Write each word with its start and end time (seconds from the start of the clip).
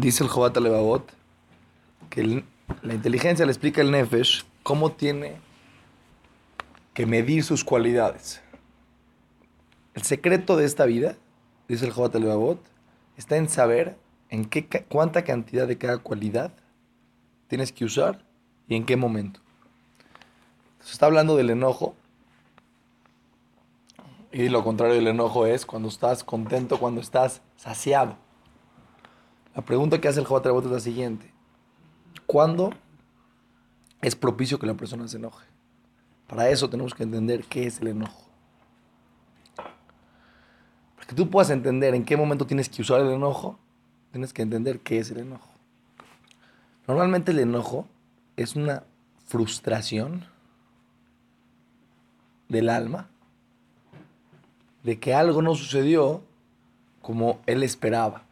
dice 0.00 0.24
el 0.24 0.30
Jobat 0.30 0.56
Levavot 0.56 1.12
que 2.10 2.20
el- 2.20 2.44
la 2.82 2.94
inteligencia 2.94 3.44
le 3.46 3.52
explica 3.52 3.80
al 3.80 3.90
Nefesh 3.90 4.44
cómo 4.62 4.92
tiene 4.92 5.36
que 6.94 7.06
medir 7.06 7.44
sus 7.44 7.64
cualidades. 7.64 8.42
El 9.94 10.02
secreto 10.02 10.56
de 10.56 10.64
esta 10.64 10.84
vida, 10.84 11.16
dice 11.68 11.86
el 11.86 11.92
Jobat 11.92 12.14
Levavot, 12.14 12.60
está 13.16 13.36
en 13.36 13.48
saber 13.48 13.96
en 14.30 14.44
qué, 14.44 14.66
cuánta 14.88 15.24
cantidad 15.24 15.66
de 15.66 15.78
cada 15.78 15.98
cualidad 15.98 16.52
tienes 17.48 17.72
que 17.72 17.84
usar 17.84 18.24
y 18.68 18.76
en 18.76 18.84
qué 18.84 18.96
momento. 18.96 19.40
Se 20.80 20.92
está 20.92 21.06
hablando 21.06 21.36
del 21.36 21.50
enojo. 21.50 21.94
Y 24.30 24.50
lo 24.50 24.62
contrario 24.62 24.94
del 24.94 25.06
enojo 25.08 25.46
es 25.46 25.64
cuando 25.64 25.88
estás 25.88 26.22
contento, 26.22 26.78
cuando 26.78 27.00
estás 27.00 27.40
saciado. 27.56 28.16
La 29.54 29.62
pregunta 29.62 30.00
que 30.00 30.08
hace 30.08 30.20
el 30.20 30.26
Jobat 30.26 30.46
es 30.46 30.70
la 30.70 30.80
siguiente. 30.80 31.32
¿Cuándo 32.26 32.70
es 34.00 34.14
propicio 34.14 34.58
que 34.58 34.66
la 34.66 34.74
persona 34.74 35.08
se 35.08 35.16
enoje? 35.16 35.46
Para 36.26 36.48
eso 36.50 36.68
tenemos 36.68 36.94
que 36.94 37.02
entender 37.02 37.44
qué 37.44 37.66
es 37.66 37.80
el 37.80 37.88
enojo. 37.88 38.28
Para 39.56 41.06
que 41.06 41.14
tú 41.14 41.30
puedas 41.30 41.50
entender 41.50 41.94
en 41.94 42.04
qué 42.04 42.16
momento 42.16 42.46
tienes 42.46 42.68
que 42.68 42.82
usar 42.82 43.00
el 43.00 43.10
enojo, 43.10 43.58
tienes 44.12 44.32
que 44.32 44.42
entender 44.42 44.80
qué 44.80 44.98
es 44.98 45.10
el 45.10 45.20
enojo. 45.20 45.48
Normalmente 46.86 47.32
el 47.32 47.38
enojo 47.38 47.86
es 48.36 48.56
una 48.56 48.84
frustración 49.26 50.24
del 52.48 52.68
alma 52.68 53.08
de 54.82 54.98
que 54.98 55.14
algo 55.14 55.42
no 55.42 55.54
sucedió 55.54 56.22
como 57.02 57.40
él 57.46 57.62
esperaba, 57.62 58.22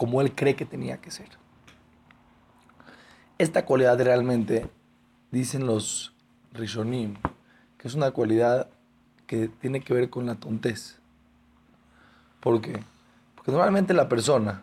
como 0.00 0.22
él 0.22 0.34
cree 0.34 0.56
que 0.56 0.64
tenía 0.64 0.96
que 0.96 1.10
ser. 1.10 1.28
Esta 3.36 3.66
cualidad 3.66 4.00
realmente, 4.00 4.66
dicen 5.30 5.66
los 5.66 6.14
Rishonim, 6.54 7.16
que 7.76 7.86
es 7.86 7.92
una 7.92 8.10
cualidad 8.10 8.70
que 9.26 9.48
tiene 9.48 9.82
que 9.82 9.92
ver 9.92 10.08
con 10.08 10.24
la 10.24 10.36
tontez. 10.36 10.98
¿Por 12.40 12.62
qué? 12.62 12.82
Porque 13.34 13.52
normalmente 13.52 13.92
la 13.92 14.08
persona 14.08 14.62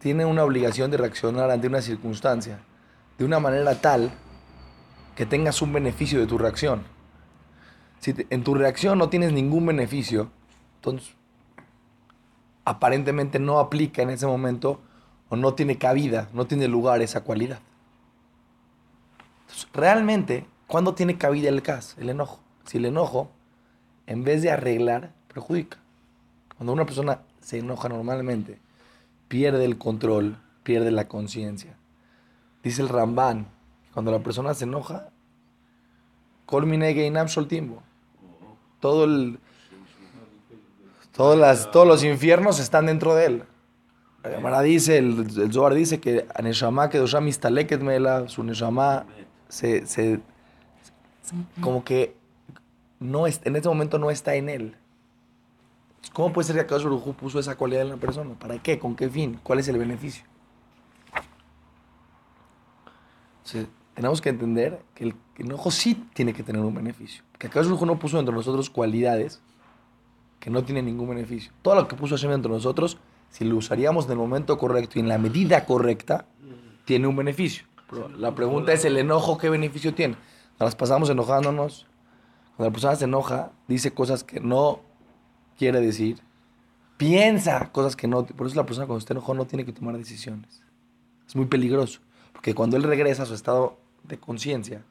tiene 0.00 0.24
una 0.24 0.42
obligación 0.42 0.90
de 0.90 0.96
reaccionar 0.96 1.48
ante 1.52 1.68
una 1.68 1.80
circunstancia 1.80 2.58
de 3.18 3.24
una 3.24 3.38
manera 3.38 3.80
tal 3.80 4.10
que 5.14 5.24
tengas 5.24 5.62
un 5.62 5.72
beneficio 5.72 6.18
de 6.18 6.26
tu 6.26 6.36
reacción. 6.36 6.82
Si 8.00 8.12
en 8.28 8.42
tu 8.42 8.54
reacción 8.56 8.98
no 8.98 9.08
tienes 9.08 9.32
ningún 9.32 9.66
beneficio, 9.66 10.32
entonces 10.78 11.14
aparentemente 12.64 13.38
no 13.38 13.58
aplica 13.58 14.02
en 14.02 14.10
ese 14.10 14.26
momento 14.26 14.80
o 15.28 15.36
no 15.36 15.54
tiene 15.54 15.78
cabida, 15.78 16.28
no 16.32 16.46
tiene 16.46 16.68
lugar 16.68 17.02
esa 17.02 17.22
cualidad. 17.22 17.60
Realmente, 19.72 20.46
¿cuándo 20.66 20.94
tiene 20.94 21.18
cabida 21.18 21.48
el 21.48 21.62
CAS, 21.62 21.96
el 21.98 22.10
enojo? 22.10 22.40
Si 22.64 22.78
el 22.78 22.86
enojo, 22.86 23.30
en 24.06 24.24
vez 24.24 24.42
de 24.42 24.50
arreglar, 24.50 25.12
perjudica. 25.28 25.78
Cuando 26.56 26.72
una 26.72 26.86
persona 26.86 27.22
se 27.40 27.58
enoja 27.58 27.88
normalmente, 27.88 28.58
pierde 29.28 29.64
el 29.64 29.78
control, 29.78 30.38
pierde 30.62 30.90
la 30.90 31.08
conciencia. 31.08 31.76
Dice 32.62 32.82
el 32.82 32.88
Ramban, 32.88 33.48
cuando 33.92 34.10
la 34.12 34.20
persona 34.20 34.54
se 34.54 34.64
enoja, 34.64 35.10
Kol 36.46 36.66
minei 36.66 36.92
geinam 36.94 37.28
timbo. 37.48 37.82
Todo 38.78 39.04
el, 39.04 39.38
todas 41.12 41.38
las, 41.38 41.70
todos 41.70 41.86
los 41.86 42.04
infiernos 42.04 42.58
están 42.58 42.86
dentro 42.86 43.14
de 43.14 43.26
él. 43.26 43.44
La 44.22 44.30
Gemara 44.30 44.62
dice, 44.62 44.98
el, 44.98 45.26
el 45.36 45.52
Zohar 45.52 45.74
dice 45.74 46.00
que 46.00 46.26
a 46.34 46.42
Neshama 46.42 46.88
que 46.88 46.98
mela, 47.80 48.28
su 48.28 48.44
Neshama 48.44 49.04
se, 49.48 49.86
se, 49.86 50.20
como 51.60 51.84
que 51.84 52.16
no 53.00 53.26
es, 53.26 53.40
en 53.44 53.56
ese 53.56 53.68
momento 53.68 53.98
no 53.98 54.10
está 54.10 54.34
en 54.34 54.48
él. 54.48 54.76
¿Cómo 56.12 56.32
puede 56.32 56.46
ser 56.46 56.66
que 56.66 56.74
Baruj 56.74 57.06
Hu 57.06 57.14
puso 57.14 57.38
esa 57.38 57.56
cualidad 57.56 57.82
en 57.82 57.90
la 57.90 57.96
persona? 57.96 58.34
¿Para 58.34 58.58
qué? 58.58 58.78
¿Con 58.78 58.94
qué 58.96 59.08
fin? 59.08 59.38
¿Cuál 59.42 59.60
es 59.60 59.68
el 59.68 59.78
beneficio? 59.78 60.24
Entonces, 63.38 63.66
tenemos 63.94 64.20
que 64.20 64.28
entender 64.28 64.82
que 64.94 65.04
el 65.04 65.14
enojo 65.38 65.70
sí 65.70 66.08
tiene 66.14 66.32
que 66.32 66.42
tener 66.42 66.62
un 66.62 66.74
beneficio. 66.74 67.24
Que 67.38 67.48
Baruj 67.48 67.80
Hu 67.82 67.86
no 67.86 67.98
puso 67.98 68.18
entre 68.18 68.34
nosotros 68.34 68.70
cualidades 68.70 69.40
que 70.42 70.50
no 70.50 70.64
tienen 70.64 70.86
ningún 70.86 71.08
beneficio. 71.08 71.52
Todo 71.62 71.76
lo 71.76 71.86
que 71.86 71.94
puso 71.94 72.16
Hashem 72.16 72.32
entre 72.32 72.50
nosotros, 72.50 72.98
si 73.30 73.44
lo 73.44 73.56
usaríamos 73.56 74.06
en 74.06 74.10
el 74.10 74.18
momento 74.18 74.58
correcto 74.58 74.94
y 74.96 75.00
en 75.00 75.06
la 75.06 75.16
medida 75.16 75.64
correcta, 75.64 76.26
tiene 76.84 77.06
un 77.06 77.14
beneficio. 77.14 77.64
La 78.18 78.34
pregunta 78.34 78.72
es, 78.72 78.84
¿el 78.84 78.98
enojo 78.98 79.38
qué 79.38 79.48
beneficio 79.48 79.94
tiene? 79.94 80.16
Nos 80.58 80.66
las 80.66 80.74
pasamos 80.74 81.08
enojándonos. 81.10 81.86
Cuando 82.56 82.70
la 82.70 82.72
persona 82.72 82.96
se 82.96 83.04
enoja, 83.04 83.52
dice 83.68 83.94
cosas 83.94 84.24
que 84.24 84.40
no 84.40 84.80
quiere 85.56 85.80
decir. 85.80 86.18
Piensa 86.96 87.70
cosas 87.70 87.94
que 87.94 88.08
no... 88.08 88.26
Por 88.26 88.48
eso 88.48 88.56
la 88.56 88.66
persona 88.66 88.88
cuando 88.88 88.98
está 88.98 89.14
enojada 89.14 89.34
no 89.34 89.46
tiene 89.46 89.64
que 89.64 89.72
tomar 89.72 89.96
decisiones. 89.96 90.60
Es 91.24 91.36
muy 91.36 91.46
peligroso. 91.46 92.00
Porque 92.32 92.52
cuando 92.52 92.76
él 92.76 92.82
regresa 92.82 93.22
a 93.22 93.26
su 93.26 93.34
estado 93.34 93.78
de 94.02 94.18
conciencia, 94.18 94.82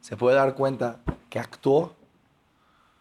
se 0.00 0.16
puede 0.16 0.34
dar 0.34 0.56
cuenta 0.56 0.98
que 1.30 1.38
actuó 1.38 1.94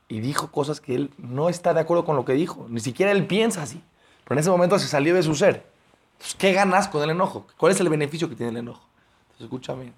y 0.08 0.20
dijo 0.20 0.52
cosas 0.52 0.82
que 0.82 0.96
él 0.96 1.12
no 1.18 1.50
está 1.50 1.74
de 1.74 1.80
acuerdo 1.82 2.06
con 2.06 2.16
lo 2.16 2.26
que 2.26 2.34
dijo. 2.34 2.68
Ni 2.70 2.80
siquiera 2.80 3.12
él 3.12 3.26
piensa 3.26 3.64
así. 3.64 3.84
Pero 4.24 4.36
en 4.36 4.40
ese 4.40 4.50
momento 4.50 4.78
se 4.80 4.88
salió 4.88 5.16
de 5.16 5.24
su 5.24 5.36
ser. 5.36 5.66
Entonces, 6.14 6.36
¿qué 6.36 6.54
ganas 6.54 6.88
con 6.88 7.04
el 7.04 7.10
enojo? 7.10 7.48
¿Cuál 7.58 7.72
es 7.72 7.80
el 7.80 7.90
beneficio 7.90 8.30
que 8.30 8.36
tiene 8.36 8.52
el 8.52 8.58
enojo? 8.58 8.86
Entonces, 9.24 9.46
escúchame. 9.46 9.94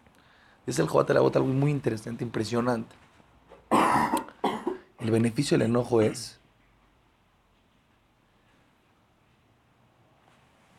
Dice 0.65 0.81
el 0.81 0.87
Jobat 0.87 1.17
Bota 1.17 1.39
algo 1.39 1.51
muy 1.51 1.71
interesante, 1.71 2.23
impresionante. 2.23 2.95
El 4.99 5.11
beneficio 5.11 5.57
del 5.57 5.67
enojo 5.67 6.01
es 6.01 6.39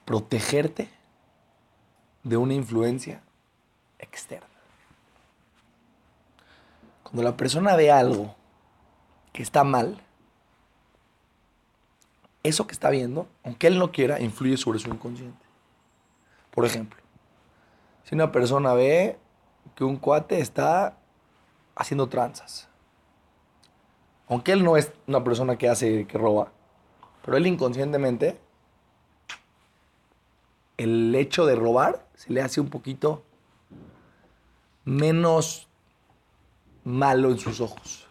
protegerte 0.05 0.91
de 2.22 2.37
una 2.37 2.55
influencia 2.55 3.22
externa. 3.99 4.47
Cuando 7.03 7.22
la 7.22 7.37
persona 7.37 7.77
ve 7.77 7.91
algo 7.91 8.38
que 9.38 9.44
está 9.44 9.62
mal, 9.62 10.03
eso 12.43 12.66
que 12.66 12.72
está 12.72 12.91
viendo, 12.91 13.28
aunque 13.44 13.69
él 13.69 13.78
no 13.78 13.93
quiera, 13.93 14.21
influye 14.21 14.56
sobre 14.56 14.81
su 14.81 14.88
inconsciente. 14.88 15.47
Por 16.50 16.65
ejemplo, 16.65 17.00
si 18.03 18.16
una 18.16 18.32
persona 18.32 18.72
ve 18.72 19.16
que 19.76 19.84
un 19.84 19.97
cuate 19.97 20.41
está 20.41 20.99
haciendo 21.76 22.09
tranzas, 22.09 22.69
aunque 24.26 24.50
él 24.50 24.65
no 24.65 24.76
es 24.76 24.93
una 25.06 25.22
persona 25.22 25.56
que 25.56 25.69
hace, 25.69 26.09
que 26.09 26.19
roba, 26.19 26.50
pero 27.25 27.37
él 27.37 27.47
inconscientemente, 27.47 28.41
el 30.78 31.15
hecho 31.15 31.47
de 31.47 31.55
robar 31.55 32.05
se 32.16 32.32
le 32.32 32.43
hace 32.43 32.60
un 32.60 32.70
poquito 32.70 33.22
menos 34.84 35.69
malo 36.82 37.31
en 37.31 37.38
sus 37.38 37.60
ojos. 37.60 38.08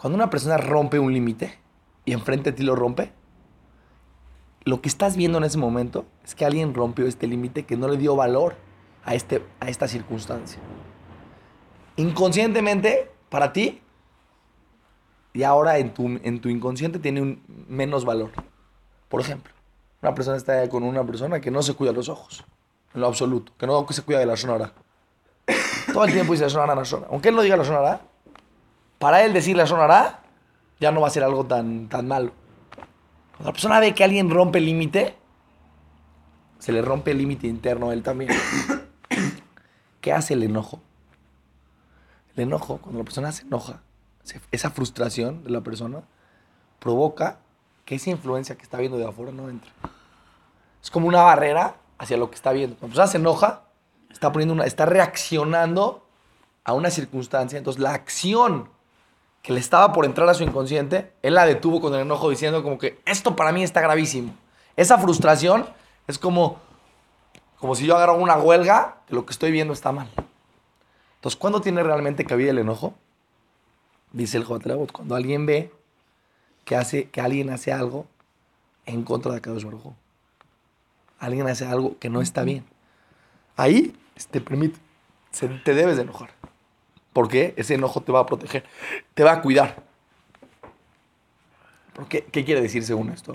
Cuando 0.00 0.16
una 0.16 0.30
persona 0.30 0.56
rompe 0.56 0.98
un 0.98 1.12
límite 1.12 1.58
y 2.06 2.14
enfrente 2.14 2.52
de 2.52 2.56
ti 2.56 2.62
lo 2.62 2.74
rompe, 2.74 3.12
lo 4.64 4.80
que 4.80 4.88
estás 4.88 5.14
viendo 5.14 5.36
en 5.36 5.44
ese 5.44 5.58
momento 5.58 6.06
es 6.24 6.34
que 6.34 6.46
alguien 6.46 6.72
rompió 6.72 7.06
este 7.06 7.26
límite 7.26 7.66
que 7.66 7.76
no 7.76 7.86
le 7.86 7.98
dio 7.98 8.16
valor 8.16 8.54
a, 9.04 9.14
este, 9.14 9.44
a 9.60 9.68
esta 9.68 9.88
circunstancia. 9.88 10.58
Inconscientemente, 11.96 13.10
para 13.28 13.52
ti, 13.52 13.82
y 15.34 15.42
ahora 15.42 15.76
en 15.76 15.92
tu, 15.92 16.06
en 16.06 16.40
tu 16.40 16.48
inconsciente 16.48 16.98
tiene 16.98 17.20
un 17.20 17.42
menos 17.68 18.06
valor. 18.06 18.30
Por 19.10 19.20
ejemplo, 19.20 19.52
una 20.00 20.14
persona 20.14 20.38
está 20.38 20.66
con 20.70 20.82
una 20.82 21.04
persona 21.04 21.42
que 21.42 21.50
no 21.50 21.60
se 21.60 21.74
cuida 21.74 21.92
los 21.92 22.08
ojos, 22.08 22.42
en 22.94 23.02
lo 23.02 23.06
absoluto, 23.06 23.52
que 23.58 23.66
no 23.66 23.86
se 23.90 24.00
cuida 24.00 24.20
de 24.20 24.24
la 24.24 24.38
sonora. 24.38 24.72
Todo 25.92 26.04
el 26.04 26.12
tiempo 26.14 26.32
dice 26.32 26.44
la 26.44 26.50
sonora, 26.50 26.74
la 26.74 26.86
sonora. 26.86 27.08
Aunque 27.12 27.28
él 27.28 27.36
no 27.36 27.42
diga 27.42 27.58
la 27.58 27.64
sonora, 27.64 28.00
para 29.00 29.24
él 29.24 29.32
decir 29.32 29.56
la 29.56 29.66
sonará, 29.66 30.20
ya 30.78 30.92
no 30.92 31.00
va 31.00 31.08
a 31.08 31.10
ser 31.10 31.24
algo 31.24 31.46
tan, 31.46 31.88
tan 31.88 32.06
malo. 32.06 32.32
Cuando 33.30 33.46
la 33.46 33.52
persona 33.52 33.80
ve 33.80 33.94
que 33.94 34.04
alguien 34.04 34.28
rompe 34.28 34.58
el 34.58 34.66
límite, 34.66 35.16
se 36.58 36.70
le 36.70 36.82
rompe 36.82 37.12
el 37.12 37.18
límite 37.18 37.46
interno 37.46 37.88
a 37.88 37.94
él 37.94 38.02
también. 38.02 38.30
¿Qué 40.02 40.12
hace 40.12 40.34
el 40.34 40.42
enojo? 40.42 40.80
El 42.36 42.42
enojo, 42.42 42.76
cuando 42.76 42.98
la 42.98 43.04
persona 43.04 43.32
se 43.32 43.44
enoja, 43.44 43.80
esa 44.50 44.70
frustración 44.70 45.44
de 45.44 45.50
la 45.50 45.62
persona 45.62 46.02
provoca 46.78 47.38
que 47.86 47.94
esa 47.94 48.10
influencia 48.10 48.54
que 48.54 48.62
está 48.64 48.76
viendo 48.76 48.98
de 48.98 49.08
afuera 49.08 49.32
no 49.32 49.48
entre. 49.48 49.70
Es 50.82 50.90
como 50.90 51.08
una 51.08 51.22
barrera 51.22 51.76
hacia 51.96 52.18
lo 52.18 52.28
que 52.28 52.36
está 52.36 52.52
viendo. 52.52 52.76
Cuando 52.76 52.94
la 52.94 53.04
persona 53.04 53.12
se 53.12 53.16
enoja, 53.16 53.62
está, 54.10 54.30
poniendo 54.30 54.52
una, 54.52 54.66
está 54.66 54.84
reaccionando 54.84 56.06
a 56.64 56.74
una 56.74 56.90
circunstancia. 56.90 57.56
Entonces, 57.56 57.80
la 57.80 57.94
acción 57.94 58.68
que 59.42 59.52
le 59.52 59.60
estaba 59.60 59.92
por 59.92 60.04
entrar 60.04 60.28
a 60.28 60.34
su 60.34 60.42
inconsciente, 60.42 61.12
él 61.22 61.34
la 61.34 61.46
detuvo 61.46 61.80
con 61.80 61.94
el 61.94 62.00
enojo 62.00 62.28
diciendo 62.28 62.62
como 62.62 62.78
que 62.78 63.00
esto 63.06 63.36
para 63.36 63.52
mí 63.52 63.62
está 63.62 63.80
gravísimo. 63.80 64.34
Esa 64.76 64.98
frustración 64.98 65.66
es 66.06 66.18
como 66.18 66.58
Como 67.58 67.74
si 67.74 67.84
yo 67.86 67.94
agarro 67.94 68.14
una 68.16 68.38
huelga, 68.38 69.02
que 69.06 69.14
lo 69.14 69.26
que 69.26 69.32
estoy 69.32 69.50
viendo 69.50 69.74
está 69.74 69.92
mal. 69.92 70.08
Entonces, 71.16 71.38
¿cuándo 71.38 71.60
tiene 71.60 71.82
realmente 71.82 72.24
cabida 72.24 72.50
el 72.50 72.58
enojo? 72.58 72.94
Dice 74.12 74.38
el 74.38 74.44
Jotelabot, 74.44 74.90
cuando 74.90 75.14
alguien 75.14 75.44
ve 75.44 75.70
que, 76.64 76.74
hace, 76.76 77.10
que 77.10 77.20
alguien 77.20 77.50
hace 77.50 77.72
algo 77.72 78.06
en 78.86 79.04
contra 79.04 79.32
de 79.32 79.42
Kadosh 79.42 79.64
Baruj. 79.64 79.92
Alguien 81.18 81.46
hace 81.48 81.66
algo 81.66 81.98
que 81.98 82.08
no 82.08 82.22
está 82.22 82.44
bien. 82.44 82.64
Ahí 83.56 83.94
te 84.30 84.40
permite, 84.40 84.78
te 85.64 85.74
debes 85.74 85.96
de 85.96 86.02
enojar. 86.02 86.30
Porque 87.12 87.54
ese 87.56 87.74
enojo 87.74 88.02
te 88.02 88.12
va 88.12 88.20
a 88.20 88.26
proteger, 88.26 88.64
te 89.14 89.24
va 89.24 89.32
a 89.32 89.42
cuidar. 89.42 89.82
¿Qué, 92.08 92.24
¿Qué 92.24 92.44
quiere 92.44 92.60
decir 92.60 92.84
según 92.84 93.10
esto? 93.10 93.34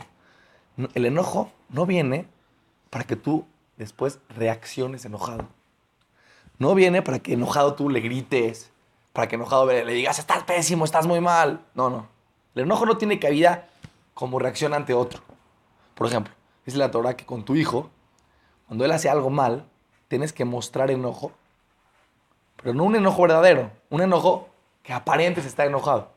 El 0.94 1.06
enojo 1.06 1.51
no 1.69 1.86
viene 1.86 2.27
para 2.89 3.04
que 3.06 3.16
tú 3.16 3.45
después 3.77 4.19
reacciones 4.30 5.06
enojado. 5.06 5.48
No 6.57 6.74
viene 6.74 7.01
para 7.01 7.19
que 7.19 7.33
enojado 7.33 7.75
tú 7.75 7.89
le 7.89 8.00
grites, 8.00 8.72
para 9.13 9.27
que 9.27 9.36
enojado 9.36 9.66
le 9.68 9.94
digas, 9.94 10.19
estás 10.19 10.44
pésimo, 10.44 10.86
estás 10.86 11.06
muy 11.07 11.21
mal. 11.21 11.66
No, 11.74 11.89
no. 11.89 12.07
El 12.54 12.63
enojo 12.63 12.86
no 12.86 12.98
tiene 12.98 13.19
cabida 13.19 13.68
como 14.13 14.39
reacción 14.39 14.74
ante 14.74 14.94
otro. 14.94 15.21
Por 15.94 16.07
ejemplo, 16.07 16.33
dice 16.66 16.78
la 16.78 16.92
Torah 16.92 17.16
que 17.16 17.25
con 17.25 17.44
tu 17.44 17.56
hijo, 17.56 17.89
cuando 18.68 18.86
él 18.86 18.92
hace 18.92 19.10
algo 19.10 19.30
mal, 19.30 19.66
tienes 20.07 20.33
que 20.33 20.45
mostrar 20.45 20.92
enojo, 20.92 21.31
pero 22.62 22.74
no 22.74 22.84
un 22.84 22.96
enojo 22.96 23.22
verdadero, 23.22 23.72
un 23.90 24.02
enojo 24.02 24.50
que 24.84 24.94
aparente 24.94 25.42
se 25.42 25.48
está 25.48 25.66
enojado. 25.66 26.12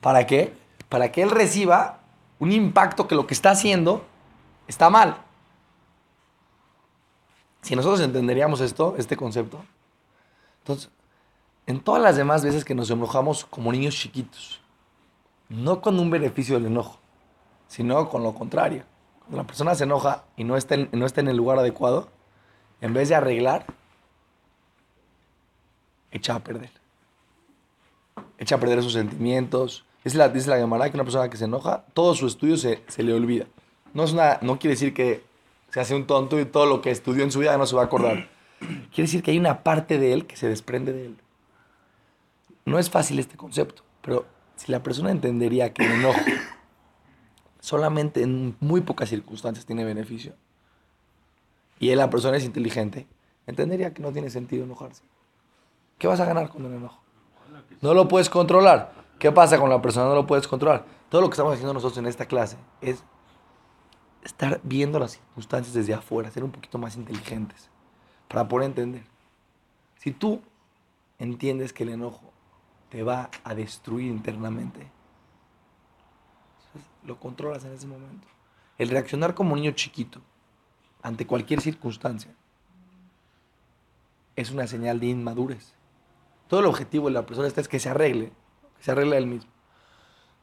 ¿Para 0.00 0.26
qué? 0.26 0.54
Para 0.88 1.12
que 1.12 1.22
él 1.22 1.30
reciba 1.30 2.00
un 2.38 2.52
impacto 2.52 3.08
que 3.08 3.14
lo 3.14 3.26
que 3.26 3.34
está 3.34 3.50
haciendo 3.50 4.04
está 4.66 4.90
mal. 4.90 5.16
Si 7.62 7.74
nosotros 7.74 8.00
entenderíamos 8.00 8.60
esto, 8.60 8.94
este 8.98 9.16
concepto, 9.16 9.64
entonces, 10.58 10.90
en 11.66 11.80
todas 11.80 12.02
las 12.02 12.16
demás 12.16 12.44
veces 12.44 12.64
que 12.64 12.74
nos 12.74 12.90
enojamos 12.90 13.44
como 13.44 13.72
niños 13.72 13.94
chiquitos, 13.94 14.60
no 15.48 15.80
con 15.80 15.98
un 15.98 16.10
beneficio 16.10 16.56
del 16.56 16.66
enojo, 16.66 16.98
sino 17.68 18.08
con 18.08 18.22
lo 18.22 18.34
contrario. 18.34 18.84
Cuando 19.20 19.38
la 19.38 19.44
persona 19.44 19.74
se 19.74 19.84
enoja 19.84 20.24
y 20.36 20.44
no 20.44 20.56
está 20.56 20.74
en, 20.74 20.88
no 20.92 21.06
está 21.06 21.20
en 21.20 21.28
el 21.28 21.36
lugar 21.36 21.58
adecuado, 21.58 22.08
en 22.80 22.92
vez 22.92 23.08
de 23.08 23.14
arreglar, 23.14 23.66
echa 26.14 26.34
a 26.34 26.38
perder. 26.38 26.70
Echa 28.38 28.54
a 28.54 28.60
perder 28.60 28.82
sus 28.82 28.94
sentimientos. 28.94 29.84
Dice 30.02 30.16
la, 30.16 30.30
dice 30.30 30.48
la 30.48 30.56
Gemara 30.56 30.88
que 30.88 30.96
una 30.96 31.04
persona 31.04 31.28
que 31.28 31.36
se 31.36 31.44
enoja, 31.44 31.84
todo 31.92 32.14
su 32.14 32.26
estudio 32.26 32.56
se, 32.56 32.82
se 32.88 33.02
le 33.02 33.12
olvida. 33.12 33.46
No, 33.92 34.04
es 34.04 34.12
una, 34.12 34.38
no 34.40 34.58
quiere 34.58 34.74
decir 34.74 34.94
que 34.94 35.22
se 35.70 35.80
hace 35.80 35.94
un 35.94 36.06
tonto 36.06 36.40
y 36.40 36.46
todo 36.46 36.66
lo 36.66 36.80
que 36.80 36.90
estudió 36.90 37.24
en 37.24 37.30
su 37.30 37.40
vida 37.40 37.58
no 37.58 37.66
se 37.66 37.76
va 37.76 37.82
a 37.82 37.86
acordar. 37.86 38.28
Quiere 38.60 39.02
decir 39.02 39.22
que 39.22 39.32
hay 39.32 39.38
una 39.38 39.62
parte 39.62 39.98
de 39.98 40.12
él 40.12 40.26
que 40.26 40.36
se 40.36 40.48
desprende 40.48 40.92
de 40.92 41.06
él. 41.06 41.16
No 42.64 42.78
es 42.78 42.88
fácil 42.88 43.18
este 43.18 43.36
concepto, 43.36 43.82
pero 44.00 44.24
si 44.56 44.72
la 44.72 44.82
persona 44.82 45.10
entendería 45.10 45.72
que 45.74 45.84
el 45.84 45.92
enojo 45.92 46.20
solamente 47.60 48.22
en 48.22 48.56
muy 48.60 48.80
pocas 48.80 49.08
circunstancias 49.08 49.66
tiene 49.66 49.84
beneficio, 49.84 50.34
y 51.78 51.94
la 51.94 52.08
persona 52.08 52.36
es 52.36 52.44
inteligente, 52.44 53.06
entendería 53.46 53.92
que 53.92 54.02
no 54.02 54.12
tiene 54.12 54.30
sentido 54.30 54.64
enojarse. 54.64 55.02
¿Qué 55.98 56.06
vas 56.06 56.20
a 56.20 56.24
ganar 56.24 56.48
con 56.48 56.64
el 56.64 56.74
enojo? 56.74 57.00
No 57.80 57.94
lo 57.94 58.08
puedes 58.08 58.28
controlar. 58.28 58.92
¿Qué 59.18 59.30
pasa 59.32 59.58
con 59.58 59.70
la 59.70 59.80
persona? 59.80 60.06
No 60.06 60.14
lo 60.14 60.26
puedes 60.26 60.48
controlar. 60.48 60.84
Todo 61.08 61.20
lo 61.20 61.28
que 61.28 61.34
estamos 61.34 61.52
haciendo 61.52 61.72
nosotros 61.72 61.98
en 61.98 62.06
esta 62.06 62.26
clase 62.26 62.56
es 62.80 63.04
estar 64.24 64.60
viendo 64.62 64.98
las 64.98 65.12
circunstancias 65.12 65.74
desde 65.74 65.94
afuera, 65.94 66.30
ser 66.30 66.44
un 66.44 66.50
poquito 66.50 66.78
más 66.78 66.96
inteligentes 66.96 67.70
para 68.28 68.48
poder 68.48 68.66
entender. 68.66 69.04
Si 69.96 70.10
tú 70.10 70.42
entiendes 71.18 71.72
que 71.72 71.84
el 71.84 71.90
enojo 71.90 72.32
te 72.88 73.02
va 73.02 73.30
a 73.44 73.54
destruir 73.54 74.10
internamente, 74.10 74.90
lo 77.04 77.18
controlas 77.20 77.64
en 77.64 77.72
ese 77.72 77.86
momento. 77.86 78.26
El 78.78 78.88
reaccionar 78.88 79.34
como 79.34 79.52
un 79.52 79.60
niño 79.60 79.72
chiquito 79.72 80.20
ante 81.02 81.26
cualquier 81.26 81.60
circunstancia 81.60 82.34
es 84.36 84.50
una 84.50 84.66
señal 84.66 84.98
de 85.00 85.06
inmadurez. 85.06 85.74
Todo 86.48 86.60
el 86.60 86.66
objetivo 86.66 87.06
de 87.08 87.14
la 87.14 87.26
persona 87.26 87.48
es 87.48 87.68
que 87.68 87.78
se 87.78 87.88
arregle, 87.88 88.32
que 88.76 88.82
se 88.82 88.92
arregle 88.92 89.16
él 89.16 89.26
mismo. 89.26 89.50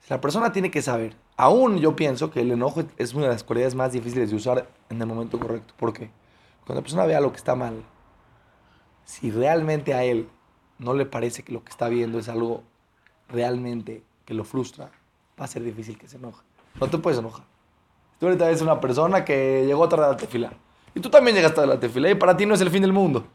La 0.09 0.19
persona 0.19 0.51
tiene 0.51 0.71
que 0.71 0.81
saber, 0.81 1.15
aún 1.37 1.77
yo 1.77 1.95
pienso 1.95 2.31
que 2.31 2.41
el 2.41 2.51
enojo 2.51 2.83
es 2.97 3.13
una 3.13 3.27
de 3.27 3.33
las 3.33 3.43
cualidades 3.43 3.75
más 3.75 3.93
difíciles 3.93 4.29
de 4.29 4.35
usar 4.35 4.67
en 4.89 5.01
el 5.01 5.07
momento 5.07 5.39
correcto. 5.39 5.73
¿Por 5.77 5.93
qué? 5.93 6.11
Cuando 6.65 6.81
la 6.81 6.83
persona 6.83 7.05
vea 7.05 7.21
lo 7.21 7.31
que 7.31 7.37
está 7.37 7.55
mal, 7.55 7.83
si 9.05 9.31
realmente 9.31 9.93
a 9.93 10.03
él 10.03 10.27
no 10.79 10.93
le 10.93 11.05
parece 11.05 11.43
que 11.43 11.53
lo 11.53 11.63
que 11.63 11.69
está 11.69 11.87
viendo 11.87 12.19
es 12.19 12.29
algo 12.29 12.63
realmente 13.29 14.03
que 14.25 14.33
lo 14.33 14.43
frustra, 14.43 14.91
va 15.39 15.45
a 15.45 15.47
ser 15.47 15.63
difícil 15.63 15.97
que 15.97 16.07
se 16.07 16.17
enoje. 16.17 16.43
No 16.79 16.89
te 16.89 16.97
puedes 16.97 17.19
enojar. 17.19 17.45
Tú 18.19 18.25
ahorita 18.25 18.47
ves 18.47 18.61
una 18.61 18.79
persona 18.79 19.23
que 19.23 19.65
llegó 19.65 19.87
tarde 19.87 20.05
a 20.05 20.09
la 20.09 20.17
tefila. 20.17 20.51
Y 20.93 20.99
tú 20.99 21.09
también 21.09 21.35
llegaste 21.35 21.61
a 21.61 21.65
la 21.65 21.79
tefila 21.79 22.09
y 22.09 22.15
para 22.15 22.35
ti 22.35 22.45
no 22.45 22.53
es 22.53 22.61
el 22.61 22.69
fin 22.69 22.81
del 22.81 22.93
mundo. 22.93 23.25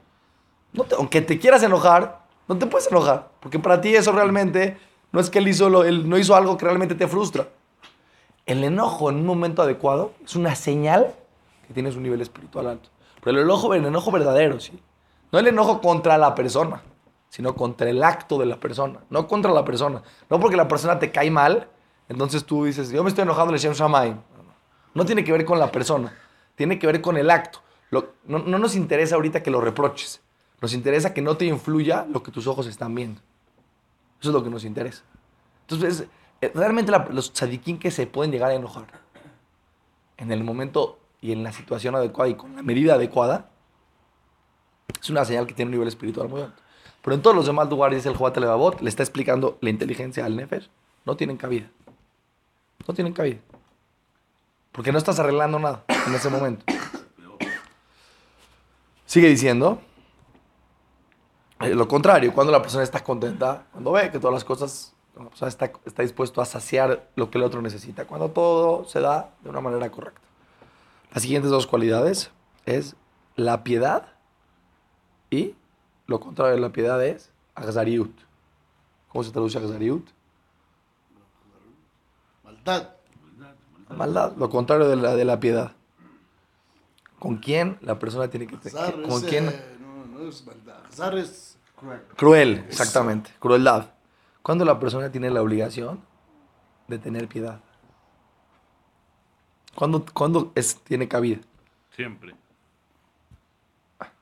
No 0.73 0.85
aunque 0.99 1.23
te 1.23 1.39
quieras 1.39 1.63
enojar, 1.63 2.26
no 2.49 2.59
te 2.59 2.67
puedes 2.67 2.91
enojar. 2.91 3.31
Porque 3.41 3.59
para 3.59 3.81
ti 3.81 3.95
eso 3.95 4.13
realmente 4.13 4.79
no 5.13 5.21
es 5.21 5.31
que 5.31 5.39
él, 5.39 5.49
hizo 5.49 5.85
él 5.85 6.09
no 6.09 6.19
hizo 6.19 6.35
algo 6.35 6.57
que 6.57 6.65
realmente 6.65 6.95
te 6.95 7.07
frustra. 7.07 7.49
El 8.45 8.63
enojo 8.63 9.11
en 9.11 9.17
un 9.17 9.27
momento 9.27 9.63
adecuado 9.63 10.13
es 10.25 10.37
una 10.37 10.55
señal 10.55 11.15
que 11.67 11.75
tienes 11.75 11.97
un 11.97 12.03
nivel 12.03 12.21
espiritual 12.21 12.69
alto. 12.69 12.91
Pero 13.23 13.39
el 13.39 13.45
enojo, 13.45 13.75
el 13.75 13.85
enojo 13.85 14.13
verdadero, 14.13 14.61
¿sí? 14.61 14.79
No 15.33 15.39
el 15.39 15.49
enojo 15.49 15.81
contra 15.81 16.17
la 16.17 16.35
persona 16.35 16.83
sino 17.37 17.55
contra 17.55 17.91
el 17.91 18.03
acto 18.03 18.39
de 18.39 18.47
la 18.47 18.59
persona, 18.59 19.01
no 19.11 19.27
contra 19.27 19.53
la 19.53 19.63
persona. 19.63 20.03
No 20.31 20.41
porque 20.41 20.57
la 20.57 20.69
persona 20.69 20.99
te 20.99 21.11
cae 21.11 21.31
mal, 21.31 21.69
entonces 22.09 22.45
tú 22.45 22.65
dices, 22.65 22.91
yo 22.91 23.03
me 23.03 23.11
estoy 23.11 23.23
enojando, 23.23 23.53
le 23.53 23.59
Shem 23.59 23.73
Shamayim. 23.73 24.17
No, 24.95 25.05
tiene 25.05 25.23
que 25.23 25.33
ver 25.33 25.45
con 25.45 25.59
la 25.59 25.71
persona, 25.71 26.17
tiene 26.55 26.79
que 26.79 26.87
ver 26.87 27.03
con 27.03 27.19
el 27.19 27.29
acto. 27.29 27.61
no, 27.91 28.39
nos 28.39 28.75
interesa 28.75 29.17
ahorita 29.17 29.43
que 29.43 29.51
lo 29.51 29.61
reproches, 29.61 30.23
nos 30.61 30.73
interesa 30.73 31.13
que 31.13 31.23
no 31.23 31.37
te 31.37 31.45
influya 31.45 32.07
lo 32.11 32.23
que 32.23 32.31
tus 32.31 32.47
ojos 32.47 32.67
están 32.67 32.95
viendo. 32.95 33.21
Eso 34.21 34.31
es 34.31 34.35
lo 34.35 34.43
que 34.43 34.51
nos 34.51 34.65
interesa. 34.65 35.03
Entonces, 35.63 36.07
eh, 36.41 36.51
realmente 36.55 36.93
los 37.11 37.33
tzadikim 37.33 37.79
que 37.79 37.91
se 37.91 38.07
pueden 38.07 38.33
llegar 38.33 38.51
a 38.51 38.55
enojar 38.55 38.87
en 40.17 40.33
el 40.33 40.45
momento 40.45 40.99
y 41.21 41.33
en 41.33 41.43
la 41.43 41.53
situación 41.53 41.95
adecuada 41.95 42.31
y 42.31 42.35
con 42.35 42.57
la 42.57 42.63
medida 42.63 42.95
adecuada, 42.95 43.51
es 45.01 45.11
una 45.11 45.25
señal 45.25 45.47
que 45.47 45.55
tiene 45.55 45.69
un 45.69 45.73
nivel 45.73 45.89
espiritual 45.89 46.29
muy 46.29 46.43
alto. 46.43 46.63
Pero 47.03 47.15
en 47.15 47.23
todos 47.23 47.37
los 47.37 47.47
demás 47.47 47.69
lugares, 47.69 48.03
dice 48.03 48.09
el 48.09 48.41
Levavot, 48.41 48.81
le 48.81 48.89
está 48.89 49.03
explicando 49.03 49.59
la 49.61 49.71
inteligencia 49.71 50.25
al 50.25 50.35
Nefesh. 50.35 50.69
No 51.05 51.17
tienen 51.17 51.37
cabida. 51.37 51.71
No 52.87 52.95
tienen 52.95 53.13
cabida. 53.13 53.39
Porque 54.73 54.93
no 54.93 54.99
estás 54.99 55.19
arreglando 55.19 55.59
nada 55.59 55.85
en 56.07 56.15
ese 56.15 56.29
momento. 56.29 56.65
Sigue 59.07 59.29
diciendo. 59.29 59.81
Eh, 61.61 61.75
lo 61.75 61.89
contrario, 61.89 62.33
cuando 62.35 62.53
la 62.53 62.61
persona 62.61 62.85
está 62.85 63.03
contenta, 63.03 63.67
cuando 63.73 63.93
ve 63.93 64.11
que 64.11 64.19
todas 64.19 64.35
las 64.35 64.45
cosas, 64.45 64.95
la 65.17 65.29
persona 65.29 65.49
está, 65.49 65.73
está 65.87 66.03
dispuesto 66.03 66.43
a 66.43 66.45
saciar 66.45 67.09
lo 67.17 67.31
que 67.31 67.39
el 67.39 67.45
otro 67.45 67.63
necesita, 67.63 68.07
cuando 68.07 68.31
todo 68.31 68.85
se 68.85 69.01
da 69.01 69.31
de 69.43 69.49
una 69.49 69.61
manera 69.61 69.91
correcta. 69.91 70.21
Las 71.13 71.23
siguientes 71.23 71.51
dos 71.51 71.67
cualidades 71.67 72.31
es 72.67 72.95
la 73.37 73.65
piedad 73.65 74.09
y 75.31 75.55
lo 76.07 76.21
contrario 76.21 76.57
de 76.57 76.61
la 76.61 76.71
piedad 76.73 77.03
es 77.03 77.31
Agzariut. 77.55 78.13
¿Cómo 79.09 79.25
se 79.25 79.31
traduce 79.31 79.57
Agzariut? 79.57 80.07
Maldad. 82.45 82.91
Maldad, 83.89 84.37
lo 84.37 84.51
contrario 84.51 84.89
de 84.89 84.97
la, 84.97 85.17
de 85.17 85.25
la 85.25 85.41
piedad. 85.41 85.73
¿Con 87.19 87.39
quién 87.39 87.79
la 87.81 87.99
persona 87.99 88.29
tiene 88.29 88.47
que 88.47 88.57
tener? 88.59 89.03
¿Con 89.09 89.23
quién? 89.23 89.76
No, 90.17 90.29
es 90.29 90.47
maldad. 90.47 90.85
Azar 90.87 91.19
es 91.19 91.59
cruel. 91.79 92.03
Cruel, 92.17 92.65
exactamente. 92.69 93.31
Crueldad. 93.39 93.91
¿Cuándo 94.43 94.65
la 94.65 94.79
persona 94.81 95.11
tiene 95.11 95.31
la 95.31 95.43
obligación 95.43 96.01
de 96.89 96.99
tener 96.99 97.29
piedad? 97.29 97.61
¿Cuándo, 99.75 100.07
cuándo 100.15 100.53
es, 100.55 100.77
tiene 100.85 101.07
cabida? 101.07 101.41
Siempre. 101.95 102.35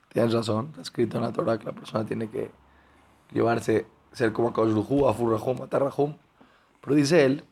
Tienes 0.09 0.33
razón, 0.33 0.69
está 0.71 0.83
escrito 0.83 1.17
en 1.17 1.25
la 1.25 1.33
Torah 1.33 1.59
que 1.59 1.65
la 1.65 1.73
persona 1.73 2.05
tiene 2.05 2.29
que 2.29 2.51
llevarse, 3.33 3.87
ser 4.13 4.33
como 4.33 4.49
a 4.49 5.11
Afurrahum, 5.11 5.63
Atarrahum. 5.63 6.17
Pero 6.81 6.97
dice 6.97 7.25
él 7.25 7.45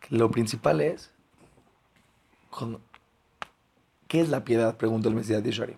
que 0.00 0.16
lo 0.16 0.30
principal 0.30 0.80
es, 0.80 1.12
¿qué 4.08 4.20
es 4.20 4.28
la 4.30 4.44
piedad? 4.44 4.76
Pregunta 4.76 5.08
el 5.08 5.14
Mesías 5.14 5.42
de 5.42 5.52
Sharim. 5.52 5.76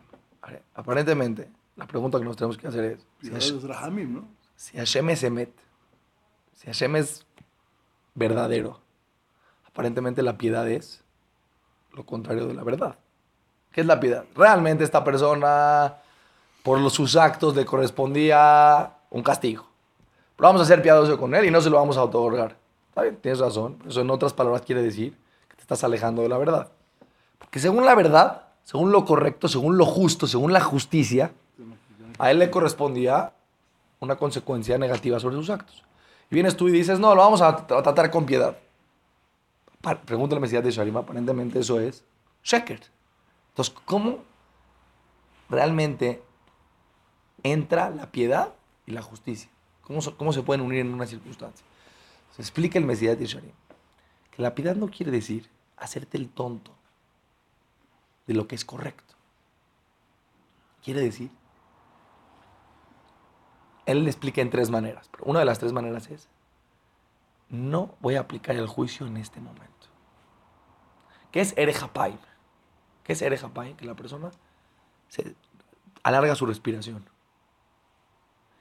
Aparentemente, 0.75 1.51
la 1.77 1.87
pregunta 1.87 2.19
que 2.19 2.25
nos 2.25 2.37
tenemos 2.37 2.57
que 2.57 2.67
hacer 2.67 2.85
es, 2.85 3.07
si 3.21 3.31
Hashem, 3.31 4.15
¿no? 4.15 4.29
si 4.57 4.79
Hashem 4.79 5.11
es 5.11 5.23
Emet, 5.23 5.53
si 6.55 6.67
Hashem 6.67 6.97
es 6.97 7.27
verdadero, 8.15 8.81
aparentemente 9.67 10.23
la 10.23 10.39
piedad 10.39 10.69
es 10.69 11.05
lo 11.93 12.07
contrario 12.07 12.47
de 12.47 12.55
la 12.55 12.65
verdad. 12.65 12.97
¿Qué 13.73 13.83
es 13.83 13.87
la 13.87 14.01
piedad? 14.01 14.25
Realmente 14.35 14.85
esta 14.85 15.05
persona, 15.05 15.97
por 16.63 16.81
los, 16.81 16.93
sus 16.93 17.17
actos, 17.17 17.55
le 17.55 17.65
correspondía 17.65 18.95
un 19.11 19.23
castigo. 19.23 19.67
Pero 20.37 20.49
vamos 20.49 20.63
a 20.63 20.65
ser 20.65 20.83
piadosos 20.83 21.19
con 21.19 21.35
él 21.35 21.45
y 21.45 21.51
no 21.51 21.61
se 21.61 21.71
lo 21.71 21.77
vamos 21.77 21.97
a 21.97 22.05
otorgar. 22.05 22.57
Está 22.89 23.03
bien, 23.03 23.17
tienes 23.17 23.39
razón. 23.39 23.79
Eso 23.87 24.01
en 24.01 24.11
otras 24.11 24.33
palabras 24.33 24.63
quiere 24.63 24.83
decir 24.83 25.17
que 25.49 25.57
te 25.57 25.63
estás 25.63 25.85
alejando 25.85 26.23
de 26.23 26.29
la 26.29 26.39
verdad. 26.39 26.73
Porque 27.41 27.59
según 27.59 27.85
la 27.85 27.97
verdad, 27.97 28.45
según 28.63 28.93
lo 28.93 29.05
correcto, 29.05 29.49
según 29.49 29.77
lo 29.77 29.85
justo, 29.85 30.29
según 30.29 30.53
la 30.53 30.61
justicia, 30.61 31.33
a 32.19 32.31
él 32.31 32.39
le 32.39 32.51
correspondía 32.51 33.33
una 33.99 34.17
consecuencia 34.17 34.79
negativa 34.79 35.19
sobre 35.19 35.35
sus 35.37 35.51
actos. 35.51 35.83
Y 36.31 36.35
vienes 36.35 36.57
tú 36.57 36.69
y 36.69 36.73
dices, 36.73 37.01
no, 37.01 37.15
lo 37.15 37.23
vamos 37.23 37.43
a 37.43 37.67
tra- 37.67 37.83
tratar 37.83 38.11
con 38.11 38.25
piedad. 38.25 38.57
Pregúntale 40.05 40.37
al 40.37 40.43
Mesías 40.43 40.63
de 40.63 40.71
Sharim, 40.71 40.97
aparentemente 40.97 41.59
eso 41.59 41.81
es 41.81 42.05
sheker. 42.45 42.81
Entonces, 43.49 43.75
¿cómo 43.85 44.19
realmente 45.49 46.23
entra 47.43 47.91
la 47.91 48.07
piedad 48.13 48.53
y 48.87 48.93
la 48.93 49.03
justicia? 49.03 49.51
¿Cómo, 49.83 50.01
cómo 50.17 50.33
se 50.33 50.43
pueden 50.43 50.61
unir 50.61 50.81
en 50.81 50.95
una 50.95 51.07
circunstancia? 51.07 51.65
Se 52.37 52.43
explica 52.43 52.79
el 52.79 52.85
Mesías 52.85 53.19
de 53.19 53.27
Sharim 53.27 53.53
que 54.31 54.43
la 54.43 54.55
piedad 54.55 54.77
no 54.77 54.89
quiere 54.89 55.11
decir 55.11 55.49
hacerte 55.77 56.17
el 56.17 56.29
tonto 56.29 56.71
de 58.27 58.35
lo 58.35 58.47
que 58.47 58.55
es 58.55 58.65
correcto. 58.65 59.15
Quiere 60.83 61.01
decir, 61.01 61.31
él 63.87 64.05
le 64.05 64.11
explica 64.11 64.41
en 64.41 64.51
tres 64.51 64.71
maneras, 64.71 65.09
pero 65.11 65.25
una 65.25 65.41
de 65.41 65.45
las 65.45 65.59
tres 65.59 65.73
maneras 65.73 66.11
es, 66.11 66.29
no 67.49 67.97
voy 68.01 68.15
a 68.15 68.21
aplicar 68.21 68.57
el 68.57 68.67
juicio 68.67 69.07
en 69.07 69.17
este 69.17 69.41
momento. 69.41 69.89
¿Qué 71.33 71.41
es 71.41 71.55
Erejapaim? 71.57 72.19
¿Qué 73.05 73.13
es 73.13 73.23
Erejapaim? 73.23 73.77
Que 73.77 73.85
la 73.85 73.95
persona 73.95 74.31
se 75.09 75.35
alarga 76.03 76.35
su 76.35 76.47
respiración. 76.47 77.05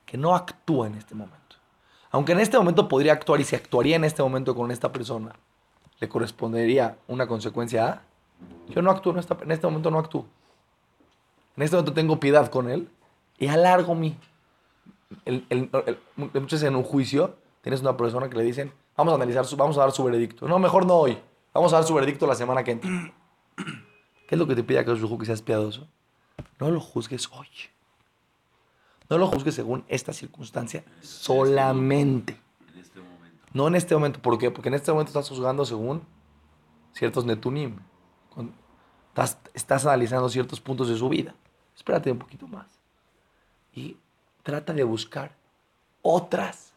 Que 0.05 0.17
no 0.17 0.35
actúa 0.35 0.87
en 0.87 0.95
este 0.95 1.15
momento. 1.15 1.57
Aunque 2.11 2.31
en 2.31 2.39
este 2.39 2.57
momento 2.57 2.87
podría 2.87 3.13
actuar 3.13 3.39
y 3.39 3.43
si 3.43 3.55
actuaría 3.55 3.95
en 3.95 4.03
este 4.03 4.23
momento 4.23 4.55
con 4.55 4.71
esta 4.71 4.91
persona, 4.91 5.35
le 5.99 6.09
correspondería 6.09 6.97
una 7.07 7.27
consecuencia 7.27 7.87
a. 7.87 8.08
Yo 8.69 8.81
no 8.81 8.91
actúo 8.91 9.13
en, 9.13 9.51
este 9.51 9.67
momento, 9.67 9.91
no 9.91 9.99
actúo. 9.99 10.25
En 11.57 11.63
este 11.63 11.75
momento 11.75 11.93
tengo 11.93 12.19
piedad 12.19 12.49
con 12.49 12.69
él 12.69 12.89
y 13.37 13.47
alargo 13.47 13.95
mi. 13.95 14.17
El, 15.25 15.45
el- 15.49 15.69
el- 15.87 15.99
muchas 16.15 16.43
veces 16.43 16.63
en 16.63 16.75
un 16.75 16.83
juicio 16.83 17.35
tienes 17.61 17.81
una 17.81 17.97
persona 17.97 18.29
que 18.29 18.37
le 18.37 18.43
dicen, 18.43 18.71
vamos 18.95 19.11
a 19.11 19.15
analizar, 19.15 19.45
su- 19.45 19.57
vamos 19.57 19.77
a 19.77 19.81
dar 19.81 19.91
su 19.91 20.03
veredicto. 20.03 20.47
No, 20.47 20.59
mejor 20.59 20.85
no 20.85 20.95
hoy. 20.95 21.17
Vamos 21.53 21.73
a 21.73 21.77
dar 21.77 21.85
su 21.85 21.93
veredicto 21.95 22.27
la 22.27 22.35
semana 22.35 22.63
que 22.63 22.71
entra. 22.71 22.89
¿Qué 24.27 24.35
es 24.35 24.39
lo 24.39 24.45
que 24.47 24.55
te 24.55 24.63
pide 24.63 24.79
a 24.79 24.83
Dios 24.83 24.99
que 25.19 25.25
seas 25.25 25.41
piadoso? 25.41 25.87
No 26.59 26.69
lo 26.69 26.79
juzgues 26.79 27.27
hoy. 27.31 27.47
No 29.09 29.17
lo 29.17 29.25
juzgues 29.27 29.55
según 29.55 29.83
esta 29.87 30.13
circunstancia 30.13 30.83
solamente. 31.01 32.39
En 32.73 32.79
este 32.79 32.99
momento. 32.99 33.43
No 33.53 33.67
en 33.67 33.75
este 33.75 33.95
momento. 33.95 34.21
¿Por 34.21 34.37
qué? 34.37 34.51
Porque 34.51 34.69
en 34.69 34.75
este 34.75 34.91
momento 34.91 35.09
estás 35.09 35.27
juzgando 35.27 35.65
según 35.65 36.03
ciertos 36.93 37.25
netunim. 37.25 37.77
Estás, 39.53 39.85
analizando 39.85 40.29
ciertos 40.29 40.59
puntos 40.61 40.89
de 40.89 40.97
su 40.97 41.09
vida. 41.09 41.33
Espérate 41.75 42.11
un 42.11 42.19
poquito 42.19 42.47
más. 42.47 42.67
Y 43.73 43.97
trata 44.43 44.73
de 44.73 44.83
buscar 44.83 45.31
otras, 46.01 46.73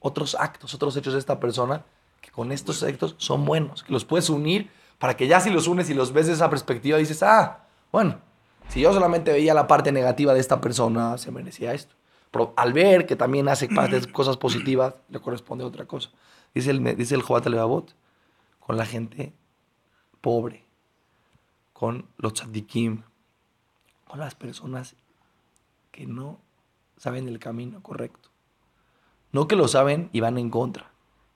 otros 0.00 0.34
actos, 0.34 0.74
otros 0.74 0.96
hechos 0.96 1.12
de 1.12 1.18
esta 1.18 1.40
persona 1.40 1.84
que 2.20 2.30
con 2.30 2.52
estos 2.52 2.82
actos 2.82 3.14
son 3.18 3.44
buenos, 3.44 3.84
los 3.88 4.04
puedes 4.04 4.28
unir 4.28 4.70
para 4.98 5.16
que 5.16 5.26
ya 5.26 5.40
si 5.40 5.50
los 5.50 5.66
unes 5.66 5.88
y 5.88 5.94
los 5.94 6.12
ves 6.12 6.26
desde 6.26 6.36
esa 6.36 6.50
perspectiva 6.50 6.98
dices, 6.98 7.22
ah, 7.22 7.64
bueno, 7.90 8.20
si 8.68 8.80
yo 8.80 8.92
solamente 8.92 9.32
veía 9.32 9.54
la 9.54 9.66
parte 9.66 9.90
negativa 9.92 10.34
de 10.34 10.40
esta 10.40 10.60
persona, 10.60 11.16
se 11.18 11.32
merecía 11.32 11.72
esto. 11.72 11.94
Pero 12.30 12.52
al 12.56 12.72
ver 12.72 13.06
que 13.06 13.16
también 13.16 13.48
hace 13.48 13.66
de 13.66 14.12
cosas 14.12 14.36
positivas, 14.36 14.94
le 15.08 15.18
corresponde 15.18 15.64
otra 15.64 15.86
cosa. 15.86 16.10
Dice 16.54 16.70
el, 16.70 16.96
dice 16.96 17.14
el 17.14 17.22
Jobat 17.22 17.46
Levavot, 17.46 17.94
con 18.60 18.76
la 18.76 18.86
gente 18.86 19.32
pobre, 20.20 20.64
con 21.80 22.04
los 22.18 22.34
tzadikim, 22.34 23.04
con 24.06 24.20
las 24.20 24.34
personas 24.34 24.96
que 25.90 26.04
no 26.04 26.38
saben 26.98 27.26
el 27.26 27.38
camino 27.38 27.82
correcto. 27.82 28.28
No 29.32 29.48
que 29.48 29.56
lo 29.56 29.66
saben 29.66 30.10
y 30.12 30.20
van 30.20 30.36
en 30.36 30.50
contra, 30.50 30.90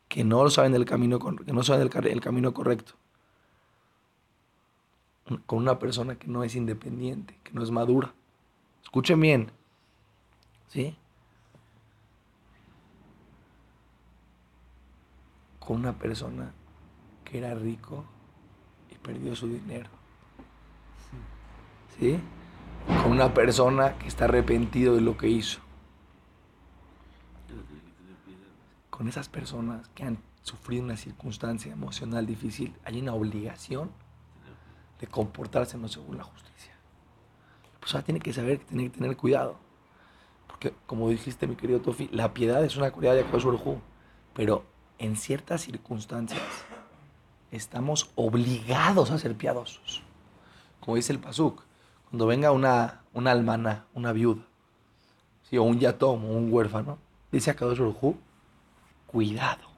que 0.06 0.22
no 0.22 0.44
lo 0.44 0.50
saben 0.50 0.72
del 0.72 0.84
camino, 0.84 1.18
que 1.18 1.54
no 1.54 1.62
saben 1.62 1.90
el, 1.90 2.06
el 2.08 2.20
camino 2.20 2.52
correcto. 2.52 2.92
Con 5.46 5.60
una 5.60 5.78
persona 5.78 6.16
que 6.16 6.28
no 6.28 6.44
es 6.44 6.54
independiente, 6.56 7.40
que 7.42 7.52
no 7.52 7.62
es 7.62 7.70
madura. 7.70 8.12
Escuchen 8.82 9.18
bien. 9.20 9.50
¿Sí? 10.68 10.94
Con 15.58 15.78
una 15.78 15.98
persona 15.98 16.52
que 17.24 17.38
era 17.38 17.54
rico 17.54 18.04
y 18.90 18.96
perdió 18.96 19.34
su 19.34 19.48
dinero. 19.48 20.03
¿Sí? 21.98 22.20
Con 23.02 23.12
una 23.12 23.32
persona 23.32 23.96
que 23.98 24.08
está 24.08 24.24
arrepentido 24.24 24.94
de 24.94 25.00
lo 25.00 25.16
que 25.16 25.28
hizo. 25.28 25.60
Con 28.90 29.08
esas 29.08 29.28
personas 29.28 29.88
que 29.94 30.04
han 30.04 30.18
sufrido 30.42 30.84
una 30.84 30.96
circunstancia 30.96 31.72
emocional 31.72 32.26
difícil, 32.26 32.74
hay 32.84 33.00
una 33.00 33.14
obligación 33.14 33.90
de 35.00 35.06
comportarse 35.06 35.76
no 35.78 35.88
según 35.88 36.18
la 36.18 36.24
justicia. 36.24 36.72
La 37.72 37.80
persona 37.80 38.04
tiene 38.04 38.20
que 38.20 38.32
saber 38.32 38.60
que 38.60 38.64
tiene 38.66 38.84
que 38.84 38.98
tener 38.98 39.16
cuidado. 39.16 39.56
Porque, 40.46 40.74
como 40.86 41.08
dijiste, 41.08 41.46
mi 41.46 41.56
querido 41.56 41.80
Tofi, 41.80 42.08
la 42.12 42.32
piedad 42.32 42.64
es 42.64 42.76
una 42.76 42.90
cualidad 42.92 43.14
de 43.14 43.22
Hu, 43.24 43.80
Pero 44.34 44.64
en 44.98 45.16
ciertas 45.16 45.62
circunstancias 45.62 46.42
estamos 47.50 48.10
obligados 48.14 49.10
a 49.10 49.18
ser 49.18 49.36
piadosos. 49.36 50.02
Como 50.80 50.96
dice 50.96 51.12
el 51.12 51.18
Pasuk, 51.18 51.62
cuando 52.10 52.26
venga 52.26 52.52
una, 52.52 53.02
una 53.12 53.30
almana, 53.30 53.86
una 53.94 54.12
viuda, 54.12 54.42
¿sí? 55.48 55.58
o 55.58 55.62
un 55.62 55.78
yatom, 55.78 56.24
o 56.24 56.28
un 56.28 56.52
huérfano, 56.52 56.98
dice 57.32 57.50
Akadosh 57.50 57.78
Baruj 57.78 58.02
Hu, 58.02 58.16
cuidado. 59.06 59.74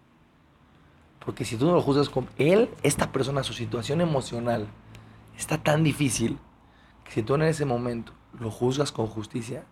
Porque 1.24 1.44
si 1.44 1.56
tú 1.56 1.66
no 1.66 1.72
lo 1.72 1.82
juzgas 1.82 2.08
con 2.08 2.28
él, 2.38 2.70
esta 2.82 3.10
persona, 3.10 3.42
su 3.42 3.52
situación 3.52 4.00
emocional 4.00 4.68
está 5.36 5.58
tan 5.58 5.82
difícil 5.82 6.38
que 7.04 7.12
si 7.12 7.22
tú 7.22 7.34
en 7.34 7.42
ese 7.42 7.64
momento 7.64 8.12
lo 8.38 8.50
juzgas 8.50 8.92
con 8.92 9.06
justicia, 9.06 9.64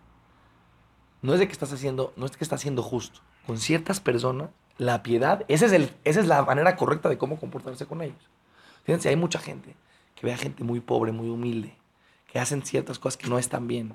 no 1.21 1.33
es 1.33 1.39
de 1.39 1.47
que 1.47 1.53
estás 1.53 1.71
haciendo, 1.71 2.13
no 2.17 2.25
es 2.25 2.33
de 2.33 2.37
que 2.37 2.43
estás 2.43 2.59
haciendo 2.59 2.83
justo. 2.83 3.21
Con 3.45 3.57
ciertas 3.57 3.99
personas, 3.99 4.49
la 4.77 5.01
piedad, 5.01 5.45
ese 5.47 5.67
es 5.67 5.71
el, 5.71 5.91
esa 6.03 6.19
es 6.19 6.27
la 6.27 6.43
manera 6.43 6.75
correcta 6.75 7.09
de 7.09 7.17
cómo 7.17 7.39
comportarse 7.39 7.85
con 7.85 8.01
ellos. 8.01 8.29
Fíjense, 8.83 9.09
hay 9.09 9.15
mucha 9.15 9.39
gente 9.39 9.75
que 10.13 10.27
ve 10.27 10.33
a 10.33 10.37
gente 10.37 10.63
muy 10.63 10.79
pobre, 10.79 11.11
muy 11.11 11.29
humilde, 11.29 11.77
que 12.35 12.39
hacen 12.41 12.63
ciertas 12.63 12.99
cosas 12.99 13.15
que 13.15 13.29
no 13.29 13.39
están 13.39 13.65
bien. 13.65 13.93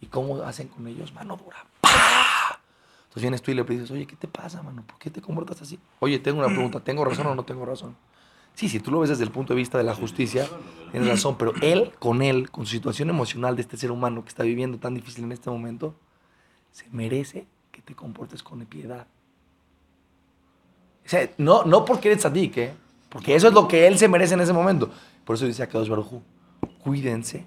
¿Y 0.00 0.06
cómo 0.06 0.42
hacen 0.42 0.66
con 0.66 0.88
ellos? 0.88 1.12
Mano 1.12 1.36
dura. 1.36 1.64
¡Pah! 1.80 2.58
Entonces 3.02 3.22
vienes 3.22 3.40
tú 3.40 3.52
y 3.52 3.54
le 3.54 3.62
dices, 3.62 3.88
oye, 3.92 4.04
¿qué 4.04 4.16
te 4.16 4.26
pasa, 4.26 4.64
mano? 4.64 4.82
¿Por 4.84 4.98
qué 4.98 5.10
te 5.10 5.20
comportas 5.20 5.62
así? 5.62 5.78
Oye, 6.00 6.18
tengo 6.18 6.40
una 6.40 6.48
pregunta, 6.48 6.80
¿tengo 6.80 7.04
razón 7.04 7.28
o 7.28 7.36
no 7.36 7.44
tengo 7.44 7.64
razón? 7.64 7.94
Sí, 8.54 8.68
si 8.68 8.80
tú 8.80 8.90
lo 8.90 8.98
ves 8.98 9.10
desde 9.10 9.22
el 9.22 9.30
punto 9.30 9.54
de 9.54 9.58
vista 9.58 9.78
de 9.78 9.84
la 9.84 9.94
justicia, 9.94 10.48
tienes 10.90 11.08
razón, 11.08 11.36
pero 11.38 11.52
él, 11.62 11.92
con 12.00 12.20
él, 12.20 12.50
con 12.50 12.66
su 12.66 12.72
situación 12.72 13.10
emocional 13.10 13.54
de 13.54 13.62
este 13.62 13.76
ser 13.76 13.92
humano 13.92 14.24
que 14.24 14.30
está 14.30 14.42
viviendo 14.42 14.78
tan 14.78 14.94
difícil 14.94 15.22
en 15.22 15.30
este 15.30 15.48
momento, 15.48 15.94
se 16.72 16.84
merece 16.90 17.46
que 17.70 17.80
te 17.80 17.94
comportes 17.94 18.42
con 18.42 18.58
piedad. 18.66 19.06
O 21.06 21.08
sea, 21.08 21.30
no, 21.38 21.62
no 21.62 21.84
porque 21.84 22.08
eres 22.08 22.22
tzadik, 22.22 22.56
¿eh? 22.56 22.74
Porque 23.08 23.36
eso 23.36 23.46
es 23.46 23.54
lo 23.54 23.68
que 23.68 23.86
él 23.86 23.98
se 23.98 24.08
merece 24.08 24.34
en 24.34 24.40
ese 24.40 24.52
momento. 24.52 24.90
Por 25.24 25.36
eso 25.36 25.46
dice 25.46 25.62
Akadosh 25.62 25.88
Baruj 25.88 26.14
Hu, 26.14 26.22
cuídense 26.82 27.46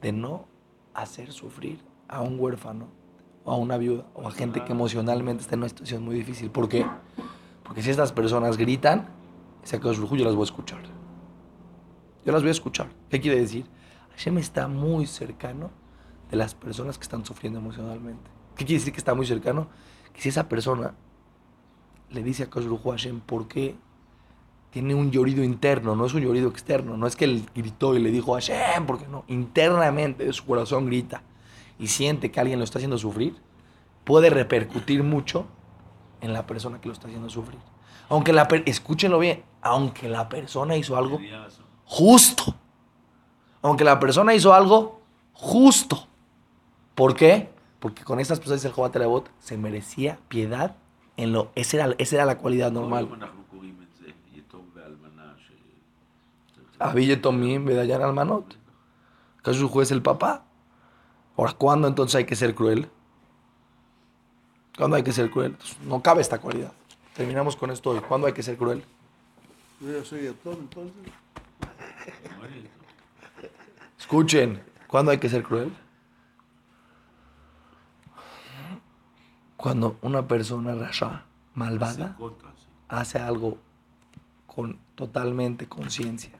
de 0.00 0.12
no 0.12 0.46
hacer 0.94 1.32
sufrir 1.32 1.80
a 2.08 2.20
un 2.22 2.38
huérfano 2.38 2.88
o 3.44 3.52
a 3.52 3.56
una 3.56 3.76
viuda 3.76 4.06
o 4.14 4.26
a 4.26 4.30
gente 4.30 4.64
que 4.64 4.72
emocionalmente 4.72 5.42
está 5.42 5.54
en 5.54 5.60
una 5.60 5.68
situación 5.68 6.02
muy 6.02 6.14
difícil. 6.14 6.50
¿Por 6.50 6.68
qué? 6.68 6.86
Porque 7.62 7.82
si 7.82 7.90
estas 7.90 8.12
personas 8.12 8.56
gritan, 8.56 9.08
ese 9.62 9.76
Hu, 9.76 10.16
yo 10.16 10.24
las 10.24 10.34
voy 10.34 10.42
a 10.42 10.44
escuchar. 10.44 10.82
Yo 12.24 12.32
las 12.32 12.42
voy 12.42 12.48
a 12.48 12.52
escuchar. 12.52 12.88
¿Qué 13.08 13.20
quiere 13.20 13.40
decir? 13.40 13.66
Hashem 14.10 14.38
está 14.38 14.68
muy 14.68 15.06
cercano 15.06 15.70
de 16.30 16.36
las 16.36 16.54
personas 16.54 16.98
que 16.98 17.02
están 17.02 17.24
sufriendo 17.24 17.58
emocionalmente. 17.58 18.30
¿Qué 18.56 18.64
quiere 18.64 18.80
decir 18.80 18.92
que 18.92 18.98
está 18.98 19.14
muy 19.14 19.26
cercano? 19.26 19.68
Que 20.12 20.20
si 20.20 20.28
esa 20.28 20.48
persona 20.48 20.94
le 22.10 22.22
dice 22.22 22.42
a 22.42 22.46
a 22.46 22.90
Hashem, 22.90 23.20
¿por 23.20 23.48
qué 23.48 23.76
tiene 24.70 24.94
un 24.94 25.10
llorido 25.10 25.42
interno? 25.42 25.94
No 25.94 26.06
es 26.06 26.14
un 26.14 26.22
llorido 26.22 26.48
externo. 26.48 26.96
No 26.96 27.06
es 27.06 27.16
que 27.16 27.24
él 27.24 27.44
gritó 27.54 27.96
y 27.96 28.00
le 28.00 28.10
dijo 28.10 28.34
a 28.34 28.40
Hashem, 28.40 28.86
porque 28.86 29.06
no. 29.08 29.24
Internamente 29.28 30.24
de 30.24 30.32
su 30.32 30.44
corazón 30.46 30.86
grita 30.86 31.22
y 31.78 31.88
siente 31.88 32.30
que 32.30 32.40
alguien 32.40 32.58
lo 32.58 32.64
está 32.64 32.78
haciendo 32.78 32.98
sufrir, 32.98 33.36
puede 34.04 34.30
repercutir 34.30 35.02
mucho 35.02 35.46
en 36.20 36.32
la 36.32 36.46
persona 36.46 36.80
que 36.80 36.88
lo 36.88 36.94
está 36.94 37.08
haciendo 37.08 37.28
sufrir. 37.30 37.58
Aunque 38.08 38.32
la 38.32 38.48
escúchenlo 38.66 39.18
bien, 39.18 39.42
aunque 39.62 40.08
la 40.08 40.28
persona 40.28 40.76
hizo 40.76 40.96
algo 40.96 41.18
justo. 41.84 42.54
Aunque 43.62 43.84
la 43.84 43.98
persona 43.98 44.34
hizo 44.34 44.52
algo 44.52 45.00
justo. 45.32 46.06
¿Por 46.94 47.14
qué? 47.14 47.50
Porque 47.78 48.04
con 48.04 48.20
estas 48.20 48.38
personas 48.38 48.64
el 48.64 48.72
Jobat 48.72 48.96
se 49.38 49.56
merecía 49.56 50.18
piedad 50.28 50.76
en 51.16 51.32
lo. 51.32 51.50
Esa 51.54 51.76
era, 51.76 51.94
esa 51.98 52.16
era 52.16 52.24
la 52.24 52.38
cualidad 52.38 52.72
normal. 52.72 53.08
Tomim, 57.20 57.64
Bedayan 57.64 58.02
Almanot. 58.02 58.56
¿Acaso 59.38 59.58
su 59.58 59.68
juez 59.68 59.88
es 59.88 59.92
el 59.92 60.02
papá? 60.02 60.44
Ahora, 61.36 61.52
¿cuándo 61.52 61.88
entonces 61.88 62.16
hay 62.16 62.24
que 62.24 62.36
ser 62.36 62.54
cruel? 62.54 62.90
¿Cuándo 64.76 64.96
hay 64.96 65.02
que 65.02 65.12
ser 65.12 65.30
cruel? 65.30 65.52
Entonces, 65.52 65.78
no 65.82 66.02
cabe 66.02 66.20
esta 66.20 66.38
cualidad. 66.38 66.72
Terminamos 67.14 67.56
con 67.56 67.70
esto 67.70 67.90
hoy. 67.90 68.00
¿Cuándo 68.00 68.26
hay 68.26 68.32
que 68.32 68.42
ser 68.42 68.56
cruel? 68.56 68.84
Yo 69.80 69.92
ya 69.92 70.04
soy 70.04 70.26
atón, 70.26 70.56
entonces. 70.60 70.94
Escuchen, 73.98 74.62
¿cuándo 74.86 75.10
hay 75.10 75.18
que 75.18 75.28
ser 75.28 75.42
cruel? 75.42 75.72
Cuando 79.56 79.98
una 80.00 80.26
persona 80.26 80.74
rasha, 80.74 81.24
malvada, 81.54 82.16
hace 82.88 83.18
algo 83.18 83.58
con 84.46 84.78
totalmente 84.94 85.68
conciencia, 85.68 86.39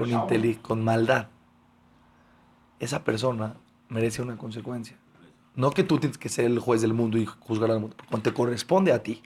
con 0.00 0.54
con 0.62 0.84
maldad. 0.84 1.28
Esa 2.78 3.04
persona 3.04 3.56
merece 3.88 4.22
una 4.22 4.36
consecuencia. 4.36 4.96
No 5.54 5.70
que 5.70 5.84
tú 5.84 5.98
tienes 5.98 6.16
que 6.16 6.28
ser 6.28 6.46
el 6.46 6.58
juez 6.58 6.80
del 6.80 6.94
mundo 6.94 7.18
y 7.18 7.26
juzgar 7.26 7.70
al 7.70 7.80
mundo. 7.80 7.96
Cuando 8.08 8.30
te 8.30 8.34
corresponde 8.34 8.92
a 8.92 9.02
ti 9.02 9.22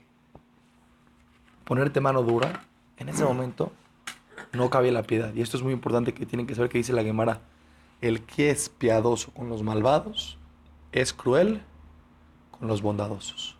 ponerte 1.63 1.99
mano 1.99 2.23
dura, 2.23 2.63
en 2.97 3.09
ese 3.09 3.23
momento 3.23 3.71
no 4.53 4.69
cabe 4.69 4.91
la 4.91 5.03
piedad. 5.03 5.33
Y 5.33 5.41
esto 5.41 5.57
es 5.57 5.63
muy 5.63 5.73
importante 5.73 6.13
que 6.13 6.25
tienen 6.25 6.47
que 6.47 6.55
saber 6.55 6.69
que 6.69 6.77
dice 6.77 6.93
la 6.93 7.03
Gemara. 7.03 7.41
El 8.01 8.21
que 8.21 8.49
es 8.49 8.69
piadoso 8.69 9.31
con 9.31 9.49
los 9.49 9.63
malvados 9.63 10.37
es 10.91 11.13
cruel 11.13 11.61
con 12.51 12.67
los 12.67 12.81
bondadosos. 12.81 13.57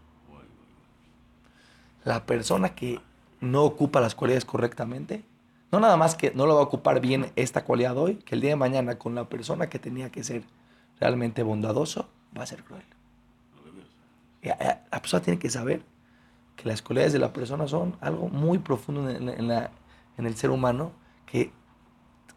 La 2.04 2.26
persona 2.26 2.76
que 2.76 3.00
no 3.42 3.64
ocupa 3.64 4.02
las 4.02 4.16
cualidades 4.16 4.46
correctamente, 4.46 5.24
no 5.72 5.80
nada 5.80 5.98
más 5.98 6.16
que 6.16 6.32
no 6.32 6.46
lo 6.46 6.56
va 6.56 6.62
a 6.62 6.64
ocupar 6.64 7.00
bien 7.02 7.32
esta 7.36 7.64
cualidad 7.66 7.98
hoy, 7.98 8.16
que 8.18 8.36
el 8.36 8.42
día 8.42 8.52
de 8.52 8.56
mañana 8.56 8.98
con 8.98 9.16
la 9.16 9.28
persona 9.30 9.68
que 9.70 9.80
tenía 9.80 10.10
que 10.12 10.24
ser 10.24 10.44
realmente 11.00 11.44
bondadoso, 11.44 12.08
va 12.38 12.44
a 12.44 12.46
ser 12.46 12.64
cruel. 12.64 12.84
A- 14.46 14.80
La 14.92 15.02
persona 15.02 15.24
tiene 15.24 15.40
que 15.40 15.50
saber 15.50 15.82
que 16.56 16.68
las 16.70 16.82
cualidades 16.82 17.14
de 17.14 17.20
la 17.20 17.34
persona 17.34 17.68
son 17.68 17.98
algo 18.00 18.30
muy 18.30 18.60
profundo 18.60 19.10
en, 19.10 19.30
el 20.26 20.36
ser 20.38 20.52
humano, 20.52 20.92
que 21.26 21.52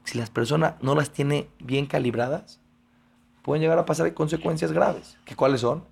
si 0.05 0.19
las 0.19 0.31
personas 0.31 0.75
no 0.81 0.95
las 0.95 1.11
tiene 1.11 1.49
bien 1.61 1.87
calibradas, 1.87 2.61
pueden 3.43 3.63
llegar 3.63 3.79
a 3.79 3.85
pasar 3.85 4.13
consecuencias 4.15 4.73
graves. 4.73 5.19
¿Que 5.25 5.37
¿Cuáles 5.37 5.61
son? 5.61 5.85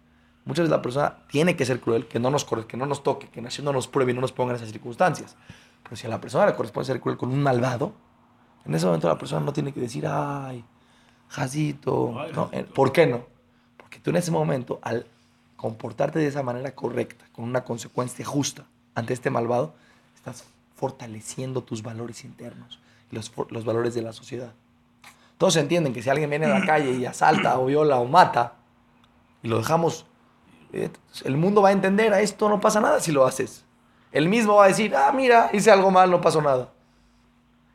Muchas 0.44 0.64
veces 0.64 0.70
la 0.70 0.82
persona 0.82 1.18
tiene 1.28 1.54
que 1.56 1.64
ser 1.66 1.80
cruel, 1.80 2.06
que 2.08 2.18
no 2.18 2.30
nos, 2.30 2.44
corre- 2.46 2.66
que 2.66 2.76
no 2.76 2.86
nos 2.86 3.02
toque, 3.02 3.28
que 3.28 3.40
no 3.42 3.72
nos 3.72 3.88
pruebe 3.88 4.12
y 4.12 4.14
no 4.14 4.20
nos 4.20 4.32
ponga 4.32 4.52
en 4.52 4.56
esas 4.56 4.70
circunstancias. 4.72 5.36
Pero 5.86 5.96
si 5.96 6.06
a 6.06 6.10
la 6.10 6.20
persona 6.20 6.46
le 6.46 6.54
corresponde 6.54 6.86
ser 6.86 7.00
cruel 7.00 7.16
con 7.16 7.30
un 7.30 7.40
malvado, 7.40 7.92
en 8.64 8.74
ese 8.74 8.86
momento 8.86 9.06
la 9.06 9.16
persona 9.16 9.44
no 9.44 9.52
tiene 9.52 9.72
que 9.72 9.80
decir, 9.80 10.04
ay, 10.06 10.64
Jacito. 11.28 12.26
No, 12.34 12.48
eh, 12.52 12.64
¿Por 12.64 12.92
qué 12.92 13.06
no? 13.06 13.24
Porque 13.76 14.00
tú 14.00 14.10
en 14.10 14.16
ese 14.16 14.32
momento, 14.32 14.80
al 14.82 15.06
comportarte 15.56 16.18
de 16.18 16.26
esa 16.26 16.42
manera 16.42 16.74
correcta, 16.74 17.24
con 17.32 17.44
una 17.44 17.62
consecuencia 17.64 18.24
justa 18.24 18.64
ante 18.96 19.12
este 19.12 19.30
malvado, 19.30 19.74
estás 20.16 20.44
fortaleciendo 20.74 21.62
tus 21.62 21.82
valores 21.82 22.24
internos 22.24 22.80
y 23.10 23.14
los, 23.14 23.32
los 23.50 23.64
valores 23.64 23.94
de 23.94 24.02
la 24.02 24.12
sociedad. 24.12 24.52
Todos 25.38 25.56
entienden 25.56 25.92
que 25.92 26.02
si 26.02 26.10
alguien 26.10 26.30
viene 26.30 26.46
a 26.46 26.58
la 26.58 26.66
calle 26.66 26.92
y 26.92 27.06
asalta 27.06 27.58
o 27.58 27.66
viola 27.66 27.98
o 27.98 28.06
mata 28.06 28.54
y 29.42 29.48
lo 29.48 29.58
dejamos, 29.58 30.06
eh, 30.72 30.90
el 31.24 31.36
mundo 31.36 31.62
va 31.62 31.68
a 31.68 31.72
entender, 31.72 32.12
a 32.12 32.20
esto 32.20 32.48
no 32.48 32.60
pasa 32.60 32.80
nada 32.80 33.00
si 33.00 33.12
lo 33.12 33.26
haces. 33.26 33.65
El 34.12 34.28
mismo 34.28 34.56
va 34.56 34.64
a 34.64 34.68
decir, 34.68 34.94
ah, 34.94 35.12
mira, 35.12 35.50
hice 35.52 35.70
algo 35.70 35.90
mal, 35.90 36.10
no 36.10 36.20
pasó 36.20 36.40
nada. 36.40 36.70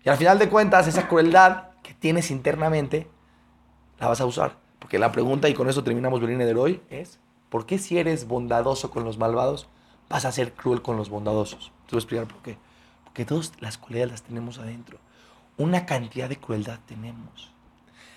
Y 0.03 0.09
al 0.09 0.17
final 0.17 0.39
de 0.39 0.49
cuentas, 0.49 0.87
esa 0.87 1.07
crueldad 1.07 1.69
que 1.83 1.93
tienes 1.93 2.31
internamente, 2.31 3.07
la 3.99 4.07
vas 4.07 4.21
a 4.21 4.25
usar. 4.25 4.57
Porque 4.79 4.97
la 4.97 5.11
pregunta, 5.11 5.47
y 5.47 5.53
con 5.53 5.69
eso 5.69 5.83
terminamos 5.83 6.19
Berlín 6.19 6.39
de 6.39 6.53
hoy, 6.55 6.81
es, 6.89 7.19
¿por 7.49 7.65
qué 7.65 7.77
si 7.77 7.99
eres 7.99 8.27
bondadoso 8.27 8.89
con 8.89 9.03
los 9.03 9.17
malvados, 9.17 9.67
vas 10.09 10.25
a 10.25 10.31
ser 10.31 10.53
cruel 10.53 10.81
con 10.81 10.97
los 10.97 11.09
bondadosos? 11.09 11.71
Te 11.85 11.91
voy 11.91 11.97
a 11.97 12.01
explicar 12.01 12.27
por 12.27 12.41
qué. 12.41 12.57
Porque 13.03 13.25
todas 13.25 13.51
las 13.59 13.77
cualidades 13.77 14.11
las 14.11 14.21
tenemos 14.23 14.57
adentro. 14.57 14.97
Una 15.57 15.85
cantidad 15.85 16.29
de 16.29 16.37
crueldad 16.37 16.79
tenemos. 16.87 17.51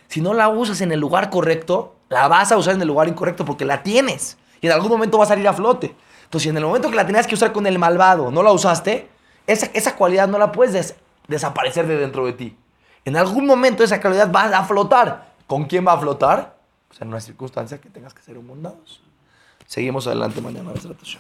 Si 0.09 0.21
no 0.21 0.33
la 0.33 0.49
usas 0.49 0.81
en 0.81 0.93
el 0.93 1.01
lugar 1.01 1.29
correcto, 1.29 1.97
la 2.09 2.29
vas 2.29 2.53
a 2.53 2.57
usar 2.57 2.75
en 2.75 2.81
el 2.81 2.89
lugar 2.89 3.09
incorrecto 3.09 3.45
porque 3.45 3.65
la 3.65 3.83
tienes. 3.83 4.39
Y 4.61 4.67
en 4.67 4.73
algún 4.73 4.91
momento 4.91 5.19
va 5.19 5.25
a 5.25 5.29
salir 5.29 5.47
a 5.49 5.53
flote. 5.53 5.95
Entonces, 6.25 6.51
en 6.51 6.57
el 6.57 6.65
momento 6.65 6.91
que 6.91 6.97
la 6.97 7.07
tenías 7.07 7.27
que 7.27 7.35
usar 7.35 7.53
con 7.53 7.67
el 7.67 7.79
malvado, 7.79 8.31
no 8.31 8.43
la 8.43 8.53
usaste, 8.53 9.09
esa, 9.47 9.67
esa 9.67 9.97
cualidad 9.97 10.29
no 10.29 10.39
la 10.39 10.53
puedes 10.53 10.73
des 10.73 10.95
desaparecer 11.29 11.87
de 11.87 11.97
dentro 11.97 12.27
de 12.27 12.33
ti. 12.33 12.57
En 13.05 13.17
algún 13.17 13.47
momento 13.47 13.85
esa 13.85 14.01
cualidad 14.01 14.31
va 14.33 14.45
a 14.57 14.65
flotar. 14.65 15.35
¿Con 15.47 15.65
quién 15.65 15.87
va 15.87 15.93
a 15.93 15.99
flotar? 15.99 16.57
Pues 16.89 17.01
en 17.01 17.09
una 17.09 17.21
circunstancia 17.21 17.81
que 17.81 17.91
tengas 17.91 18.15
que 18.15 18.23
ser 18.23 18.39
un 18.39 18.49
humanos. 18.49 19.03
Seguimos 19.67 20.07
adelante 20.07 20.41
mañana. 20.41 20.71
Gracias. 20.73 21.19